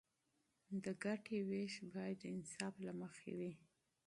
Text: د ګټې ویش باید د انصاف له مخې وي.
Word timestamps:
د 0.83 0.85
ګټې 1.03 1.37
ویش 1.49 1.75
باید 1.93 2.17
د 2.21 2.23
انصاف 2.35 2.73
له 2.87 2.93
مخې 3.01 3.31
وي. 3.39 3.53